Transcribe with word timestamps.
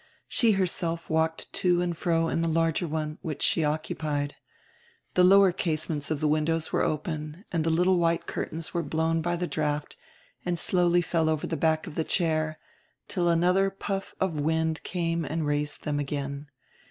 She 0.27 0.53
herself 0.53 1.11
walked 1.11 1.53
to 1.53 1.79
and 1.79 1.95
fro 1.95 2.27
in 2.27 2.41
the 2.41 2.47
larger 2.49 2.87
one, 2.87 3.19
which 3.21 3.43
she 3.43 3.63
occupied. 3.63 4.33
The 5.13 5.23
lower 5.23 5.51
casements 5.51 6.09
of 6.09 6.19
the 6.19 6.27
windows 6.27 6.73
were 6.73 6.81
open 6.81 7.45
and 7.51 7.63
the 7.63 7.69
little 7.69 7.99
white 7.99 8.25
curtains 8.25 8.73
were 8.73 8.81
blown 8.81 9.21
by 9.21 9.35
the 9.35 9.45
draft 9.45 9.97
and 10.43 10.57
slowly 10.57 11.03
fell 11.03 11.29
over 11.29 11.45
the 11.45 11.55
back 11.55 11.85
of 11.85 11.93
the 11.93 12.03
chair, 12.03 12.57
till 13.07 13.29
another 13.29 13.69
puff 13.69 14.15
of 14.19 14.39
wind 14.39 14.81
came 14.81 15.23
and 15.23 15.45
raised 15.45 15.83
them 15.83 15.99
again. 15.99 16.47